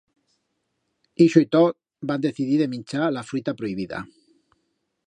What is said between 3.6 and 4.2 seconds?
prohibida.